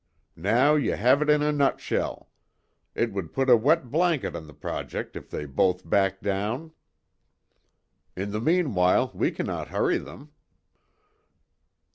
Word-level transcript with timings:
"Now 0.35 0.73
ye 0.73 0.87
have 0.89 1.21
it 1.21 1.29
in 1.29 1.43
a 1.43 1.51
nutshell 1.51 2.31
it 2.95 3.13
would 3.13 3.31
put 3.33 3.51
a 3.51 3.55
wet 3.55 3.91
blanket 3.91 4.35
on 4.35 4.47
the 4.47 4.53
project 4.55 5.15
if 5.15 5.29
they 5.29 5.45
both 5.45 5.87
backed 5.87 6.23
down. 6.23 6.71
In 8.17 8.31
the 8.31 8.41
meanwhile 8.41 9.11
we 9.13 9.29
cannot 9.29 9.67
hurry 9.67 9.99
them." 9.99 10.31